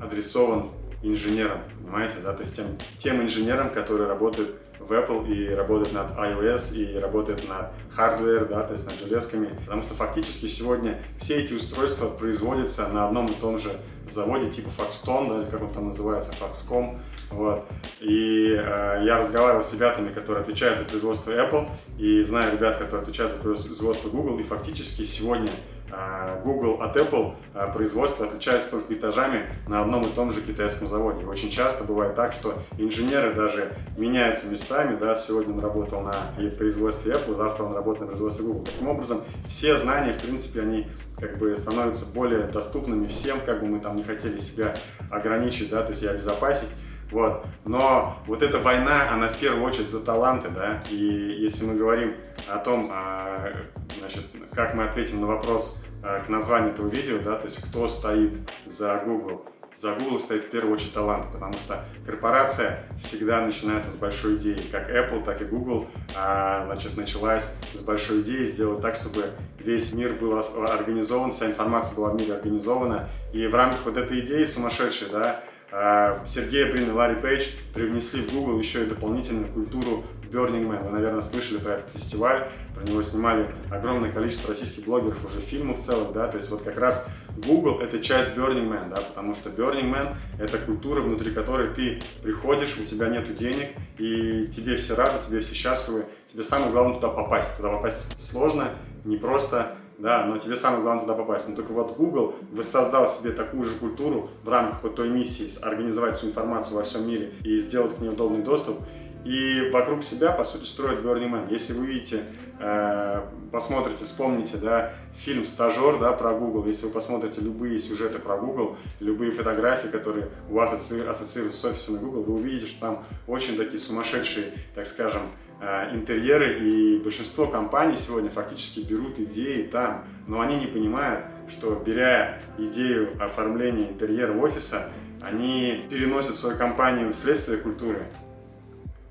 адресован 0.00 0.70
инженерам, 1.02 1.60
понимаете, 1.80 2.16
да, 2.22 2.32
то 2.32 2.42
есть 2.42 2.56
тем, 2.56 2.66
тем 2.96 3.22
инженерам, 3.22 3.70
которые 3.70 4.08
работают 4.08 4.56
в 4.88 4.92
Apple 4.92 5.28
и 5.28 5.54
работает 5.54 5.92
над 5.92 6.12
iOS, 6.12 6.74
и 6.74 6.98
работает 6.98 7.46
над 7.48 7.66
hardware, 7.96 8.48
да, 8.48 8.62
то 8.62 8.72
есть 8.72 8.86
над 8.86 8.98
железками, 8.98 9.50
потому 9.64 9.82
что 9.82 9.94
фактически 9.94 10.46
сегодня 10.46 10.98
все 11.20 11.36
эти 11.36 11.52
устройства 11.52 12.08
производятся 12.08 12.88
на 12.88 13.06
одном 13.06 13.26
и 13.26 13.34
том 13.34 13.58
же 13.58 13.70
заводе 14.10 14.50
типа 14.50 14.70
Foxconn, 14.76 15.28
да, 15.28 15.42
или 15.42 15.50
как 15.50 15.62
он 15.62 15.72
там 15.72 15.88
называется, 15.88 16.32
Foxcom, 16.32 16.98
вот. 17.30 17.66
И 18.00 18.56
э, 18.58 19.02
я 19.04 19.18
разговаривал 19.18 19.62
с 19.62 19.72
ребятами, 19.72 20.12
которые 20.12 20.42
отвечают 20.42 20.78
за 20.78 20.84
производство 20.84 21.30
Apple, 21.30 21.68
и 21.98 22.22
знаю 22.22 22.52
ребят, 22.52 22.78
которые 22.78 23.02
отвечают 23.02 23.32
за 23.32 23.38
производство 23.38 24.08
Google, 24.08 24.38
и 24.38 24.42
фактически 24.42 25.02
сегодня 25.04 25.52
э, 25.92 26.40
Google 26.42 26.80
от 26.80 26.96
Apple 26.96 27.34
э, 27.54 27.72
производство 27.74 28.26
отличается 28.26 28.70
только 28.70 28.94
этажами 28.94 29.46
на 29.66 29.82
одном 29.82 30.06
и 30.08 30.14
том 30.14 30.32
же 30.32 30.40
китайском 30.40 30.88
заводе. 30.88 31.22
И 31.22 31.26
очень 31.26 31.50
часто 31.50 31.84
бывает 31.84 32.14
так, 32.14 32.32
что 32.32 32.54
инженеры 32.78 33.34
даже 33.34 33.72
меняются 33.98 34.46
местами, 34.46 34.96
да, 34.98 35.14
сегодня 35.14 35.52
он 35.52 35.60
работал 35.60 36.00
на 36.00 36.32
производстве 36.56 37.12
Apple, 37.12 37.36
завтра 37.36 37.64
он 37.64 37.74
работает 37.74 38.02
на 38.02 38.06
производстве 38.06 38.46
Google. 38.46 38.64
Таким 38.64 38.88
образом, 38.88 39.20
все 39.48 39.76
знания, 39.76 40.12
в 40.14 40.22
принципе, 40.22 40.62
они 40.62 40.86
как 41.20 41.36
бы 41.36 41.54
становятся 41.56 42.06
более 42.14 42.42
доступными 42.42 43.06
всем, 43.06 43.40
как 43.44 43.60
бы 43.60 43.66
мы 43.66 43.80
там 43.80 43.96
не 43.96 44.04
хотели 44.04 44.38
себя 44.38 44.76
ограничить, 45.10 45.70
да, 45.70 45.82
то 45.82 45.90
есть 45.90 46.02
и 46.04 46.06
обезопасить. 46.06 46.68
Вот. 47.10 47.44
Но 47.64 48.18
вот 48.26 48.42
эта 48.42 48.58
война, 48.58 49.10
она 49.12 49.28
в 49.28 49.38
первую 49.38 49.64
очередь 49.64 49.88
за 49.88 50.00
таланты, 50.00 50.48
да, 50.50 50.82
и 50.90 50.96
если 50.96 51.64
мы 51.64 51.74
говорим 51.74 52.14
о 52.48 52.58
том, 52.58 52.90
а, 52.92 53.50
значит, 53.98 54.24
как 54.54 54.74
мы 54.74 54.84
ответим 54.84 55.20
на 55.20 55.26
вопрос 55.26 55.82
а, 56.02 56.20
к 56.20 56.28
названию 56.28 56.72
этого 56.72 56.88
видео, 56.88 57.18
да, 57.18 57.36
то 57.36 57.46
есть 57.46 57.62
кто 57.62 57.88
стоит 57.88 58.32
за 58.66 59.02
Google, 59.06 59.44
за 59.74 59.94
Google 59.94 60.18
стоит 60.18 60.44
в 60.44 60.50
первую 60.50 60.74
очередь 60.74 60.92
талант, 60.92 61.26
потому 61.32 61.52
что 61.54 61.84
корпорация 62.04 62.80
всегда 63.00 63.40
начинается 63.40 63.90
с 63.90 63.94
большой 63.94 64.36
идеи. 64.36 64.68
Как 64.72 64.90
Apple, 64.90 65.24
так 65.24 65.40
и 65.40 65.44
Google 65.44 65.86
а, 66.16 66.64
значит, 66.66 66.96
началась 66.96 67.54
с 67.74 67.80
большой 67.80 68.22
идеи 68.22 68.44
сделать 68.44 68.80
так, 68.80 68.96
чтобы 68.96 69.30
весь 69.58 69.92
мир 69.92 70.14
был 70.14 70.36
организован, 70.36 71.32
вся 71.32 71.46
информация 71.46 71.94
была 71.94 72.10
в 72.10 72.16
мире 72.16 72.34
организована. 72.34 73.08
И 73.32 73.46
в 73.46 73.54
рамках 73.54 73.84
вот 73.84 73.96
этой 73.96 74.20
идеи 74.20 74.44
сумасшедшей, 74.44 75.08
да, 75.12 75.42
а, 75.70 76.24
Сергей 76.26 76.70
Брин 76.70 76.88
и 76.88 76.92
Ларри 76.92 77.20
Пейдж 77.20 77.46
привнесли 77.74 78.22
в 78.22 78.32
Google 78.32 78.58
еще 78.58 78.84
и 78.84 78.86
дополнительную 78.86 79.52
культуру 79.52 80.04
Burning 80.30 80.66
Man. 80.66 80.84
Вы, 80.84 80.90
наверное, 80.90 81.22
слышали 81.22 81.58
про 81.58 81.74
этот 81.74 81.90
фестиваль, 81.90 82.48
про 82.74 82.84
него 82.84 83.02
снимали 83.02 83.46
огромное 83.70 84.12
количество 84.12 84.50
российских 84.50 84.84
блогеров, 84.84 85.24
уже 85.24 85.40
фильмов 85.40 85.78
целых, 85.80 86.12
да, 86.12 86.28
то 86.28 86.36
есть 86.36 86.50
вот 86.50 86.62
как 86.62 86.78
раз 86.78 87.06
Google 87.36 87.80
это 87.80 88.00
часть 88.00 88.36
Burning 88.36 88.68
Man, 88.68 88.90
да, 88.90 89.00
потому 89.00 89.34
что 89.34 89.50
Burning 89.50 89.90
Man 89.90 90.16
это 90.38 90.58
культура, 90.58 91.00
внутри 91.00 91.32
которой 91.32 91.72
ты 91.74 92.02
приходишь, 92.22 92.76
у 92.78 92.84
тебя 92.84 93.08
нету 93.08 93.32
денег, 93.32 93.70
и 93.98 94.48
тебе 94.48 94.76
все 94.76 94.94
рады, 94.94 95.24
тебе 95.24 95.40
все 95.40 95.54
счастливы, 95.54 96.04
тебе 96.30 96.42
самое 96.42 96.72
главное 96.72 96.94
туда 96.96 97.08
попасть. 97.08 97.56
Туда 97.56 97.70
попасть 97.70 98.04
сложно, 98.18 98.70
непросто, 99.04 99.72
да, 99.98 100.24
но 100.26 100.38
тебе 100.38 100.54
самое 100.54 100.82
главное 100.82 101.02
туда 101.02 101.14
попасть. 101.14 101.48
Но 101.48 101.56
только 101.56 101.72
вот 101.72 101.96
Google 101.96 102.36
воссоздал 102.52 103.06
себе 103.06 103.32
такую 103.32 103.64
же 103.64 103.74
культуру 103.74 104.30
в 104.44 104.48
рамках 104.48 104.82
вот 104.84 104.94
той 104.94 105.08
миссии 105.08 105.50
организовать 105.60 106.16
всю 106.16 106.28
информацию 106.28 106.76
во 106.76 106.84
всем 106.84 107.06
мире 107.06 107.34
и 107.44 107.58
сделать 107.58 107.96
к 107.96 107.98
ней 107.98 108.08
удобный 108.08 108.42
доступ. 108.42 108.78
И 109.24 109.70
вокруг 109.72 110.04
себя, 110.04 110.30
по 110.30 110.44
сути, 110.44 110.64
строит 110.64 111.00
Burning 111.00 111.30
Man. 111.30 111.46
Если 111.50 111.72
вы 111.72 111.86
видите, 111.86 112.22
э, 112.60 113.22
посмотрите, 113.50 114.04
вспомните, 114.04 114.56
да, 114.56 114.92
фильм 115.16 115.44
«Стажер», 115.44 115.98
да, 115.98 116.12
про 116.12 116.32
Google, 116.32 116.66
если 116.66 116.86
вы 116.86 116.92
посмотрите 116.92 117.40
любые 117.40 117.80
сюжеты 117.80 118.20
про 118.20 118.38
Google, 118.38 118.76
любые 119.00 119.32
фотографии, 119.32 119.88
которые 119.88 120.28
у 120.48 120.54
вас 120.54 120.72
ассоциируются 120.72 121.60
с 121.60 121.64
офисом 121.64 121.96
Google, 121.98 122.22
вы 122.22 122.34
увидите, 122.36 122.66
что 122.66 122.80
там 122.80 123.04
очень 123.26 123.56
такие 123.56 123.80
сумасшедшие, 123.80 124.52
так 124.76 124.86
скажем, 124.86 125.22
интерьеры, 125.60 126.58
и 126.60 126.98
большинство 126.98 127.46
компаний 127.46 127.96
сегодня 127.96 128.30
фактически 128.30 128.80
берут 128.80 129.18
идеи 129.18 129.62
там, 129.62 130.04
но 130.26 130.40
они 130.40 130.56
не 130.56 130.66
понимают, 130.66 131.24
что 131.48 131.74
беря 131.84 132.38
идею 132.58 133.10
оформления 133.20 133.88
интерьера 133.88 134.32
офиса, 134.32 134.90
они 135.20 135.84
переносят 135.90 136.36
свою 136.36 136.56
компанию 136.56 137.12
вследствие 137.12 137.58
культуры, 137.58 138.06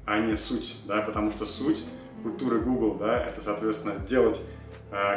а 0.06 0.20
не 0.20 0.36
суть, 0.38 0.77
да, 0.86 1.01
потому 1.01 1.32
что 1.32 1.46
суть 1.46 1.84
культуры 2.24 2.60
Google, 2.60 2.96
да, 2.96 3.22
это, 3.24 3.42
соответственно, 3.42 3.96
делать 4.08 4.39
Э, 4.39 4.57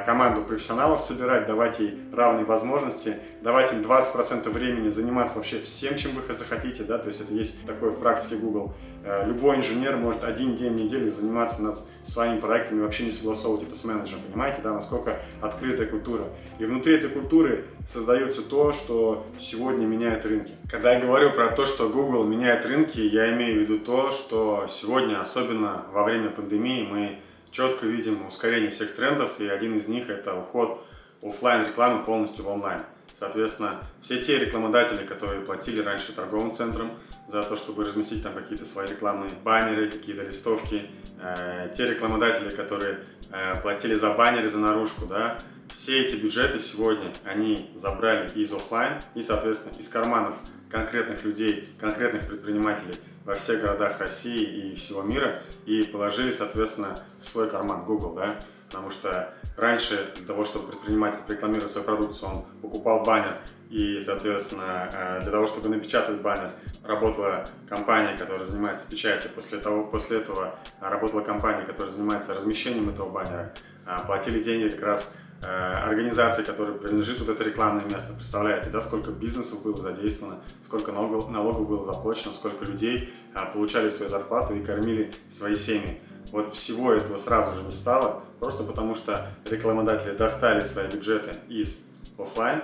команду 0.04 0.42
профессионалов 0.42 1.00
собирать, 1.00 1.46
давать 1.46 1.78
ей 1.78 1.98
равные 2.12 2.44
возможности, 2.44 3.16
давать 3.40 3.72
им 3.72 3.80
20% 3.80 4.48
времени 4.50 4.88
заниматься 4.88 5.36
вообще 5.36 5.60
всем, 5.60 5.96
чем 5.96 6.12
вы 6.12 6.34
захотите, 6.34 6.82
да, 6.82 6.98
то 6.98 7.08
есть 7.08 7.20
это 7.20 7.32
есть 7.32 7.64
такое 7.66 7.90
в 7.90 8.00
практике 8.00 8.36
Google. 8.36 8.74
Э, 9.02 9.26
любой 9.26 9.56
инженер 9.56 9.96
может 9.96 10.24
один 10.24 10.56
день 10.56 10.72
в 10.72 10.76
неделю 10.76 11.12
заниматься 11.12 11.62
над 11.62 11.78
своими 12.02 12.38
проектами, 12.38 12.80
вообще 12.80 13.04
не 13.04 13.12
согласовывать 13.12 13.66
это 13.66 13.74
с 13.74 13.84
менеджером, 13.84 14.22
понимаете, 14.30 14.60
да, 14.62 14.74
насколько 14.74 15.20
открытая 15.40 15.86
культура. 15.86 16.24
И 16.58 16.64
внутри 16.64 16.96
этой 16.96 17.08
культуры 17.08 17.64
создается 17.88 18.42
то, 18.42 18.72
что 18.72 19.26
сегодня 19.38 19.86
меняет 19.86 20.26
рынки. 20.26 20.52
Когда 20.70 20.92
я 20.94 21.00
говорю 21.00 21.30
про 21.30 21.48
то, 21.48 21.64
что 21.64 21.88
Google 21.88 22.24
меняет 22.24 22.66
рынки, 22.66 23.00
я 23.00 23.32
имею 23.32 23.58
в 23.58 23.62
виду 23.62 23.78
то, 23.78 24.12
что 24.12 24.66
сегодня, 24.68 25.20
особенно 25.20 25.86
во 25.92 26.04
время 26.04 26.30
пандемии, 26.30 26.86
мы 26.90 27.18
четко 27.50 27.86
видим 27.86 28.26
ускорение 28.26 28.70
всех 28.70 28.94
трендов, 28.94 29.40
и 29.40 29.46
один 29.46 29.76
из 29.76 29.88
них 29.88 30.08
это 30.08 30.34
уход 30.34 30.86
офлайн 31.22 31.66
рекламы 31.66 32.04
полностью 32.04 32.44
в 32.44 32.48
онлайн. 32.48 32.82
Соответственно, 33.12 33.80
все 34.00 34.22
те 34.22 34.38
рекламодатели, 34.38 35.04
которые 35.04 35.42
платили 35.42 35.82
раньше 35.82 36.12
торговым 36.12 36.52
центрам 36.52 36.92
за 37.28 37.42
то, 37.42 37.56
чтобы 37.56 37.84
разместить 37.84 38.22
там 38.22 38.34
какие-то 38.34 38.64
свои 38.64 38.88
рекламные 38.88 39.32
баннеры, 39.44 39.90
какие-то 39.90 40.22
листовки, 40.22 40.86
э, 41.20 41.72
те 41.76 41.86
рекламодатели, 41.86 42.54
которые 42.54 43.00
э, 43.30 43.60
платили 43.60 43.94
за 43.94 44.14
баннеры, 44.14 44.48
за 44.48 44.58
наружку, 44.58 45.06
да, 45.06 45.38
все 45.72 46.00
эти 46.00 46.16
бюджеты 46.16 46.58
сегодня 46.58 47.12
они 47.24 47.70
забрали 47.76 48.30
из 48.34 48.52
офлайн 48.52 49.02
и, 49.14 49.22
соответственно, 49.22 49.76
из 49.78 49.88
карманов 49.88 50.36
конкретных 50.70 51.24
людей, 51.24 51.68
конкретных 51.78 52.26
предпринимателей 52.26 52.94
во 53.24 53.34
всех 53.34 53.62
городах 53.62 53.98
России 53.98 54.72
и 54.72 54.74
всего 54.76 55.02
мира 55.02 55.42
и 55.66 55.82
положили, 55.82 56.30
соответственно, 56.30 57.02
в 57.18 57.24
свой 57.24 57.50
карман 57.50 57.84
Google, 57.84 58.14
да, 58.14 58.40
потому 58.68 58.90
что 58.90 59.32
раньше 59.56 60.12
для 60.16 60.24
того, 60.24 60.44
чтобы 60.44 60.68
предприниматель 60.68 61.18
рекламировал 61.28 61.68
свою 61.68 61.86
продукцию, 61.86 62.30
он 62.30 62.44
покупал 62.62 63.04
баннер 63.04 63.36
и, 63.68 64.00
соответственно, 64.00 64.90
э, 64.92 65.20
для 65.22 65.30
того, 65.30 65.46
чтобы 65.46 65.68
напечатать 65.68 66.20
баннер, 66.20 66.52
работала 66.84 67.48
компания, 67.68 68.16
которая 68.16 68.44
занимается 68.44 68.86
печатью. 68.88 69.30
После, 69.34 69.58
того, 69.58 69.84
после 69.84 70.18
этого 70.18 70.58
работала 70.80 71.20
компания, 71.20 71.64
которая 71.64 71.92
занимается 71.92 72.34
размещением 72.34 72.88
этого 72.88 73.10
баннера. 73.10 73.52
А, 73.86 74.00
платили 74.00 74.42
деньги 74.42 74.70
как 74.70 74.82
раз 74.82 75.12
Э, 75.12 75.29
организации, 75.42 76.42
которой 76.42 76.74
принадлежит 76.76 77.18
вот 77.20 77.28
это 77.28 77.42
рекламное 77.44 77.84
место. 77.84 78.12
Представляете, 78.12 78.70
да, 78.70 78.80
сколько 78.80 79.10
бизнесов 79.10 79.62
было 79.62 79.80
задействовано, 79.80 80.40
сколько 80.62 80.92
налогов, 80.92 81.68
было 81.68 81.86
заплачено, 81.86 82.34
сколько 82.34 82.64
людей 82.64 83.12
а, 83.34 83.46
получали 83.46 83.88
свою 83.88 84.10
зарплату 84.10 84.54
и 84.54 84.62
кормили 84.62 85.12
свои 85.30 85.54
семьи. 85.54 86.00
Вот 86.30 86.54
всего 86.54 86.92
этого 86.92 87.16
сразу 87.16 87.56
же 87.56 87.62
не 87.62 87.72
стало, 87.72 88.22
просто 88.38 88.64
потому 88.64 88.94
что 88.94 89.28
рекламодатели 89.46 90.14
достали 90.14 90.62
свои 90.62 90.88
бюджеты 90.88 91.36
из 91.48 91.78
офлайн 92.18 92.62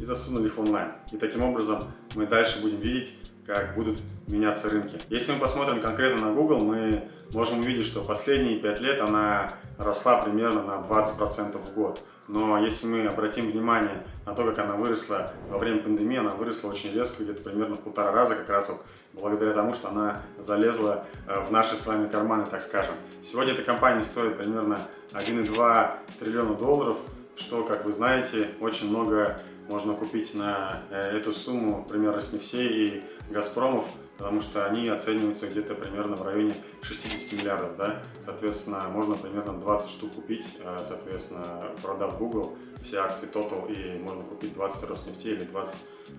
и 0.00 0.04
засунули 0.04 0.46
их 0.46 0.56
в 0.56 0.60
онлайн. 0.60 0.92
И 1.12 1.16
таким 1.16 1.42
образом 1.42 1.92
мы 2.14 2.26
дальше 2.26 2.60
будем 2.60 2.78
видеть, 2.78 3.14
как 3.46 3.74
будут 3.76 3.98
меняться 4.26 4.68
рынки. 4.68 5.00
Если 5.08 5.32
мы 5.32 5.38
посмотрим 5.38 5.80
конкретно 5.80 6.28
на 6.28 6.34
Google, 6.34 6.58
мы 6.58 7.08
можем 7.32 7.60
увидеть, 7.60 7.86
что 7.86 8.02
последние 8.02 8.58
5 8.58 8.80
лет 8.80 9.00
она 9.00 9.54
росла 9.78 10.22
примерно 10.22 10.62
на 10.62 10.82
20% 10.82 11.56
в 11.56 11.74
год. 11.74 12.00
Но 12.28 12.58
если 12.58 12.86
мы 12.86 13.06
обратим 13.06 13.50
внимание 13.50 14.02
на 14.24 14.34
то, 14.34 14.44
как 14.44 14.58
она 14.58 14.74
выросла 14.74 15.32
во 15.48 15.58
время 15.58 15.82
пандемии, 15.82 16.18
она 16.18 16.30
выросла 16.30 16.70
очень 16.70 16.92
резко, 16.92 17.22
где-то 17.22 17.42
примерно 17.42 17.76
в 17.76 17.80
полтора 17.80 18.12
раза, 18.12 18.34
как 18.34 18.48
раз 18.48 18.68
вот 18.68 18.82
благодаря 19.12 19.52
тому, 19.52 19.72
что 19.74 19.88
она 19.88 20.22
залезла 20.38 21.04
э, 21.26 21.40
в 21.40 21.52
наши 21.52 21.76
с 21.76 21.86
вами 21.86 22.08
карманы, 22.08 22.46
так 22.50 22.60
скажем. 22.60 22.94
Сегодня 23.24 23.52
эта 23.52 23.62
компания 23.62 24.02
стоит 24.02 24.36
примерно 24.36 24.78
1,2 25.12 25.90
триллиона 26.18 26.54
долларов, 26.54 26.98
что, 27.36 27.64
как 27.64 27.84
вы 27.84 27.92
знаете, 27.92 28.50
очень 28.60 28.88
много 28.90 29.40
можно 29.68 29.94
купить 29.94 30.34
на 30.34 30.82
э, 30.90 31.16
эту 31.16 31.32
сумму, 31.32 31.86
примерно 31.88 32.20
с 32.20 32.32
нефтей 32.32 32.68
и 32.68 33.04
Газпромов, 33.32 33.86
потому 34.18 34.40
что 34.40 34.66
они 34.66 34.88
оцениваются 34.88 35.46
где-то 35.46 35.74
примерно 35.74 36.16
в 36.16 36.22
районе 36.22 36.54
60 36.82 37.40
миллиардов, 37.40 37.76
да, 37.76 38.02
соответственно, 38.24 38.84
можно 38.88 39.14
примерно 39.14 39.54
20 39.54 39.90
штук 39.90 40.14
купить, 40.14 40.46
э, 40.60 40.78
соответственно, 40.86 41.44
продав 41.82 42.18
Google 42.18 42.56
все 42.82 42.98
акции 42.98 43.28
Total, 43.28 43.70
и 43.72 43.98
можно 43.98 44.22
купить 44.22 44.54
20 44.54 44.88
Роснефти 44.88 45.28
или 45.28 45.44
20, 45.44 45.76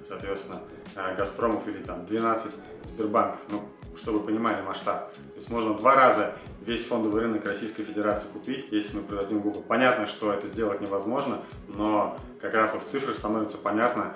соответственно, 0.07 0.59
э, 0.95 1.15
Газпромов 1.15 1.67
или 1.67 1.83
там 1.83 2.05
12 2.05 2.51
Сбербанков, 2.85 3.39
ну, 3.49 3.61
чтобы 3.95 4.19
понимали 4.19 4.61
масштаб. 4.61 5.13
То 5.13 5.35
есть 5.35 5.49
можно 5.49 5.73
два 5.73 5.95
раза 5.95 6.35
весь 6.61 6.85
фондовый 6.85 7.21
рынок 7.21 7.45
Российской 7.45 7.83
Федерации 7.83 8.27
купить, 8.27 8.67
если 8.71 8.97
мы 8.97 9.03
продадим 9.03 9.39
Google. 9.39 9.63
Понятно, 9.63 10.05
что 10.05 10.31
это 10.31 10.47
сделать 10.47 10.81
невозможно, 10.81 11.39
но 11.67 12.17
как 12.41 12.53
раз 12.53 12.73
в 12.73 12.83
цифрах 12.83 13.15
становится 13.15 13.57
понятно, 13.57 14.13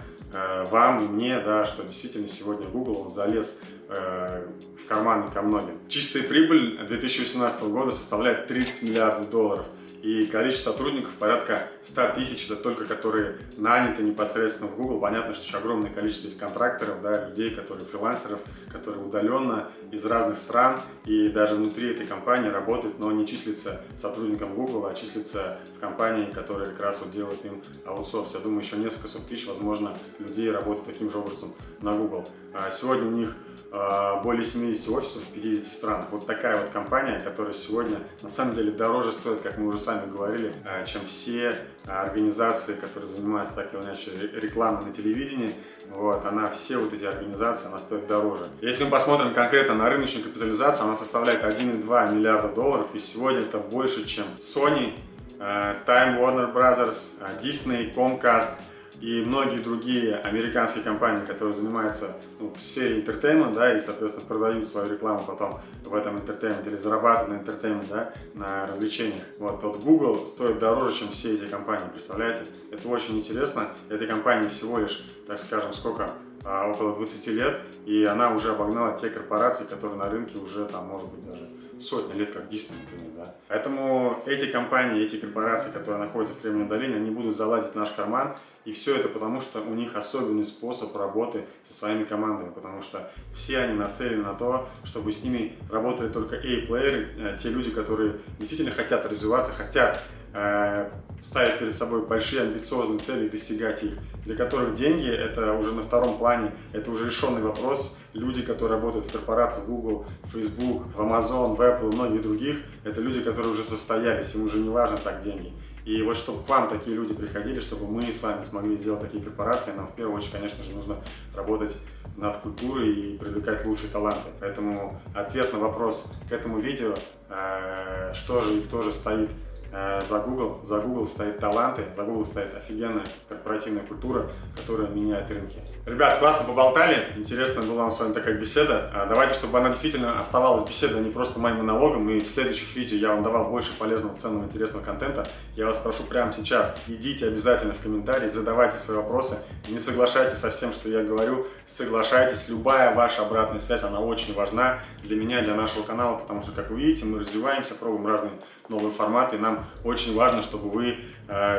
вам 0.70 1.06
и 1.06 1.08
мне, 1.08 1.40
да, 1.40 1.66
что 1.66 1.84
действительно 1.84 2.28
сегодня 2.28 2.68
Google 2.68 3.10
залез 3.10 3.60
э, 3.90 4.48
в 4.84 4.88
карманы 4.88 5.32
ко 5.32 5.42
многим. 5.42 5.78
Чистая 5.90 6.24
прибыль 6.24 6.78
2018 6.88 7.64
года 7.64 7.92
составляет 7.92 8.48
30 8.48 8.84
миллиардов 8.84 9.30
долларов– 9.30 9.66
и 10.02 10.26
количество 10.26 10.72
сотрудников 10.72 11.12
порядка 11.16 11.70
100 11.84 12.14
тысяч, 12.16 12.46
это 12.50 12.56
только 12.56 12.86
которые 12.86 13.38
наняты 13.58 14.04
непосредственно 14.04 14.70
в 14.70 14.76
Google. 14.76 15.00
Понятно, 15.00 15.34
что 15.34 15.44
еще 15.46 15.58
огромное 15.58 15.92
количество 15.92 16.28
есть 16.28 16.40
контракторов, 16.40 17.02
да, 17.02 17.30
людей, 17.30 17.52
которые 17.52 17.86
фрилансеров, 17.86 18.40
которые 18.72 19.06
удаленно 19.06 19.70
из 19.92 20.06
разных 20.06 20.38
стран 20.38 20.80
и 21.06 21.30
даже 21.30 21.56
внутри 21.56 21.92
этой 21.92 22.06
компании 22.06 22.50
работают, 22.50 22.98
но 22.98 23.12
не 23.12 23.28
числится 23.28 23.82
сотрудником 24.00 24.56
Google, 24.56 24.88
а 24.88 24.94
числится 24.94 25.60
в 25.76 25.80
компании, 25.80 26.32
которая 26.32 26.72
как 26.72 26.80
раз 26.80 27.00
вот 27.02 27.12
делает 27.12 27.44
им 27.46 27.62
аутсорс. 27.86 28.34
Я 28.34 28.40
думаю, 28.40 28.62
еще 28.62 28.78
несколько 28.78 29.08
сот 29.08 29.28
тысяч, 29.28 29.48
возможно, 29.48 29.94
людей 30.20 30.52
работают 30.52 30.88
таким 30.88 31.12
же 31.12 31.18
образом 31.18 31.54
на 31.82 31.94
Google. 31.94 32.28
А 32.54 32.72
сегодня 32.72 33.06
у 33.08 33.12
них 33.12 33.36
более 33.72 34.44
70 34.44 34.90
офисов 34.90 35.24
в 35.24 35.34
50 35.34 35.66
странах. 35.66 36.08
Вот 36.12 36.26
такая 36.26 36.58
вот 36.58 36.70
компания, 36.72 37.22
которая 37.24 37.54
сегодня 37.54 38.00
на 38.22 38.28
самом 38.28 38.54
деле 38.54 38.72
дороже 38.72 39.14
стоит, 39.14 39.40
как 39.42 39.58
мы 39.58 39.68
уже 39.68 39.80
сами 39.80 40.10
говорили, 40.10 40.52
а, 40.66 40.84
чем 40.84 41.06
все 41.06 41.56
организации, 41.86 42.76
которые 42.76 43.10
занимаются 43.10 43.56
так 43.56 43.74
или 43.74 43.82
иначе 43.82 44.12
рекламой 44.34 44.86
на 44.86 44.94
телевидении. 44.94 45.56
Вот, 45.90 46.26
она, 46.26 46.50
все 46.50 46.78
вот 46.78 46.92
эти 46.92 47.06
организации, 47.06 47.68
она 47.68 47.80
стоит 47.80 48.08
дороже. 48.08 48.46
Если 48.62 48.84
мы 48.84 48.90
посмотрим 48.90 49.34
конкретно 49.34 49.76
на 49.76 49.90
рыночную 49.90 50.26
капитализацию, 50.26 50.86
она 50.86 50.96
составляет 50.98 51.42
1,2 51.44 52.14
миллиарда 52.14 52.50
долларов, 52.50 52.88
и 52.94 53.00
сегодня 53.00 53.42
это 53.42 53.58
больше, 53.58 54.06
чем 54.06 54.26
Sony, 54.38 54.94
Time 55.40 56.20
Warner 56.20 56.54
Brothers, 56.54 57.14
Disney, 57.42 57.94
Comcast– 57.96 58.50
и 59.02 59.24
многие 59.26 59.58
другие 59.58 60.16
американские 60.16 60.84
компании, 60.84 61.26
которые 61.26 61.56
занимаются 61.56 62.16
ну, 62.40 62.54
в 62.56 62.62
сфере 62.62 62.98
entertainment 62.98 63.48
а, 63.48 63.56
да, 63.56 63.76
и, 63.76 63.80
соответственно, 63.80 64.28
продают 64.28 64.68
свою 64.68 64.92
рекламу 64.94 65.24
потом 65.26 65.60
в 65.84 65.96
этом 65.96 66.20
entertainment 66.20 66.66
е 66.66 66.70
или 66.70 66.78
зарабатывают 66.78 67.30
на 67.30 67.42
entertainment 67.42 67.82
е, 67.82 67.88
да, 67.90 68.14
на 68.36 68.68
развлечениях. 68.68 69.24
Вот, 69.40 69.62
вот 69.64 69.82
Google 69.82 70.28
стоит 70.28 70.60
дороже, 70.60 71.00
чем 71.00 71.10
все 71.10 71.34
эти 71.34 71.46
компании, 71.46 71.86
представляете? 71.92 72.44
Это 72.72 72.88
очень 72.88 73.18
интересно. 73.18 73.70
Этой 73.90 74.06
компании 74.06 74.48
всего 74.50 74.78
лишь, 74.78 75.04
так 75.28 75.40
скажем, 75.40 75.74
сколько? 75.74 76.12
А, 76.44 76.68
около 76.70 76.96
20 76.96 77.28
лет, 77.28 77.60
и 77.86 78.04
она 78.04 78.34
уже 78.34 78.52
обогнала 78.52 78.98
те 78.98 79.10
корпорации, 79.10 79.64
которые 79.66 79.98
на 79.98 80.10
рынке 80.10 80.38
уже, 80.40 80.66
там, 80.66 80.88
может 80.88 81.08
быть, 81.10 81.24
даже 81.26 81.51
сотни 81.82 82.18
лет, 82.18 82.34
как 82.34 82.44
Disney, 82.44 82.74
например, 82.82 83.12
да. 83.18 83.36
Поэтому 83.48 84.22
эти 84.26 84.46
компании, 84.52 85.04
эти 85.04 85.18
корпорации, 85.18 85.72
которые 85.72 86.00
находятся 86.04 86.36
в 86.36 86.42
Кремниевой 86.42 86.70
долине, 86.70 86.96
они 86.96 87.10
будут 87.10 87.36
залазить 87.36 87.74
в 87.74 87.76
наш 87.76 87.92
карман, 87.92 88.36
и 88.64 88.72
все 88.72 88.96
это 88.96 89.10
потому, 89.10 89.42
что 89.42 89.62
у 89.62 89.74
них 89.74 89.96
особенный 89.96 90.46
способ 90.46 90.96
работы 90.96 91.46
со 91.68 91.74
своими 91.74 92.04
командами, 92.04 92.52
потому 92.52 92.82
что 92.82 93.12
все 93.34 93.60
они 93.60 93.74
нацелены 93.74 94.24
на 94.24 94.36
то, 94.36 94.70
чтобы 94.84 95.12
с 95.12 95.24
ними 95.24 95.58
работали 95.70 96.10
только 96.10 96.36
A-плееры, 96.36 97.10
э, 97.18 97.38
те 97.42 97.50
люди, 97.50 97.72
которые 97.72 98.18
действительно 98.38 98.72
хотят 98.72 99.06
развиваться, 99.06 99.52
хотят 99.52 100.04
э, 100.34 100.90
ставить 101.22 101.60
перед 101.60 101.76
собой 101.76 102.06
большие 102.06 102.44
амбициозные 102.44 103.00
цели 103.00 103.28
и 103.28 103.30
достигать 103.30 103.84
их, 103.84 103.94
для 104.26 104.36
которых 104.36 104.76
деньги 104.76 105.10
это 105.10 105.54
уже 105.54 105.72
на 105.72 105.84
втором 105.84 106.18
плане, 106.18 106.52
это 106.74 106.92
уже 106.92 107.06
решенный 107.06 107.42
вопрос. 107.42 107.98
Люди, 108.14 108.42
которые 108.42 108.78
работают 108.78 109.06
в 109.06 109.12
корпорациях 109.12 109.68
Google, 109.68 110.06
Facebook, 110.32 110.88
в 110.96 111.00
Amazon, 111.00 111.56
в 111.56 111.62
Apple 111.62 111.92
и 111.92 111.96
многих 111.96 112.22
других, 112.22 112.58
это 112.84 113.02
люди, 113.02 113.22
которые 113.22 113.54
уже 113.54 113.64
состоялись, 113.64 114.34
им 114.36 114.46
уже 114.46 114.60
не 114.60 114.70
важно 114.70 114.98
так 114.98 115.22
деньги. 115.22 115.54
И 115.86 116.02
вот 116.04 116.16
чтобы 116.16 116.44
к 116.44 116.50
вам 116.50 116.70
такие 116.70 116.96
люди 116.96 117.14
приходили, 117.14 117.60
чтобы 117.60 117.88
мы 117.88 118.14
с 118.14 118.22
вами 118.22 118.44
смогли 118.44 118.76
сделать 118.76 119.02
такие 119.02 119.24
корпорации, 119.24 119.72
нам 119.72 119.88
в 119.88 119.96
первую 119.96 120.18
очередь, 120.18 120.34
конечно 120.34 120.64
же, 120.64 120.74
нужно 120.74 120.98
работать 121.36 121.76
над 122.18 122.38
культурой 122.38 122.92
и 122.92 123.18
привлекать 123.18 123.66
лучшие 123.66 123.90
таланты. 123.90 124.30
Поэтому 124.40 125.02
ответ 125.16 125.54
на 125.54 125.60
вопрос 125.60 126.12
к 126.30 126.32
этому 126.32 126.60
видео, 126.60 126.94
э, 127.30 128.14
что 128.14 128.42
же 128.42 128.60
и 128.60 128.62
кто 128.62 128.84
же 128.84 128.94
стоит 128.94 129.32
за 129.72 130.20
Google, 130.20 130.66
за 130.66 130.80
Google 130.80 131.08
стоит 131.08 131.40
таланты, 131.40 131.84
за 131.96 132.04
Google 132.04 132.26
стоит 132.26 132.54
офигенная 132.56 133.06
корпоративная 133.30 133.84
культура, 133.84 134.30
которая 134.56 134.90
меняет 134.90 135.30
рынки. 135.32 135.60
Ребят, 135.84 136.20
классно 136.20 136.46
поболтали, 136.46 137.08
интересно 137.16 137.64
была 137.64 137.90
с 137.90 138.00
вами 138.00 138.14
такая 138.14 138.36
беседа. 138.36 138.92
А, 138.94 139.08
давайте, 139.08 139.34
чтобы 139.34 139.58
она 139.58 139.70
действительно 139.70 140.22
оставалась 140.22 140.64
беседой, 140.68 141.00
а 141.00 141.02
не 141.02 141.10
просто 141.10 141.40
моим 141.40 141.58
монологом, 141.58 142.08
и 142.08 142.20
в 142.20 142.28
следующих 142.28 142.76
видео 142.76 142.98
я 142.98 143.10
вам 143.10 143.24
давал 143.24 143.50
больше 143.50 143.76
полезного, 143.80 144.16
ценного, 144.16 144.44
интересного 144.44 144.84
контента. 144.84 145.28
Я 145.56 145.66
вас 145.66 145.78
прошу 145.78 146.04
прямо 146.04 146.34
сейчас, 146.34 146.76
идите 146.88 147.26
обязательно 147.26 147.74
в 147.74 147.80
комментарии, 147.80 148.28
задавайте 148.28 148.78
свои 148.78 148.98
вопросы, 148.98 149.40
не 149.68 149.80
соглашайтесь 149.80 150.38
со 150.38 150.52
всем, 150.52 150.72
что 150.72 150.88
я 150.88 151.04
говорю, 151.04 151.48
соглашайтесь, 151.66 152.48
любая 152.48 152.94
ваша 152.94 153.24
обратная 153.24 153.60
связь, 153.60 153.82
она 153.82 154.02
очень 154.02 154.36
важна 154.36 154.78
для 155.02 155.16
меня, 155.16 155.42
для 155.42 155.56
нашего 155.56 155.82
канала, 155.82 156.18
потому 156.18 156.44
что, 156.44 156.52
как 156.52 156.70
вы 156.70 156.80
видите, 156.80 157.06
мы 157.06 157.22
развиваемся, 157.22 157.74
пробуем 157.74 158.06
разные 158.06 158.34
новые 158.70 158.92
форматы, 158.92 159.36
и 159.36 159.40
нам 159.40 159.66
очень 159.84 160.16
важно, 160.16 160.44
чтобы 160.44 160.70
вы 160.70 160.96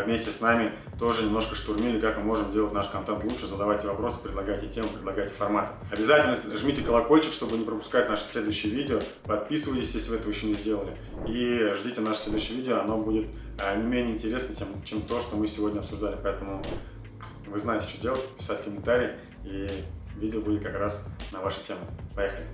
вместе 0.04 0.30
с 0.30 0.40
нами 0.40 0.72
тоже 0.98 1.24
немножко 1.24 1.54
штурмили, 1.54 1.98
как 1.98 2.18
мы 2.18 2.24
можем 2.24 2.52
делать 2.52 2.72
наш 2.72 2.88
контент 2.88 3.24
лучше, 3.24 3.46
задавайте 3.46 3.86
вопросы, 3.86 4.22
предлагайте 4.22 4.68
темы, 4.68 4.88
предлагайте 4.88 5.32
форматы. 5.34 5.72
Обязательно 5.90 6.36
жмите 6.58 6.82
колокольчик, 6.82 7.32
чтобы 7.32 7.56
не 7.56 7.64
пропускать 7.64 8.08
наши 8.08 8.24
следующие 8.24 8.72
видео, 8.72 9.00
подписывайтесь, 9.24 9.94
если 9.94 10.10
вы 10.10 10.16
этого 10.16 10.30
еще 10.30 10.46
не 10.46 10.54
сделали, 10.54 10.96
и 11.26 11.72
ждите 11.80 12.00
наше 12.02 12.20
следующее 12.20 12.58
видео, 12.58 12.80
оно 12.80 12.98
будет 12.98 13.26
э, 13.58 13.76
не 13.78 13.84
менее 13.84 14.14
интересно, 14.14 14.54
чем 14.84 15.02
то, 15.02 15.20
что 15.20 15.36
мы 15.36 15.46
сегодня 15.46 15.80
обсуждали, 15.80 16.16
поэтому 16.22 16.62
вы 17.46 17.58
знаете, 17.58 17.88
что 17.88 18.00
делать, 18.00 18.28
писать 18.36 18.62
комментарии, 18.62 19.10
и 19.44 19.84
видео 20.16 20.40
будет 20.40 20.62
как 20.62 20.78
раз 20.78 21.06
на 21.32 21.40
ваши 21.40 21.62
темы. 21.64 21.80
Поехали! 22.14 22.46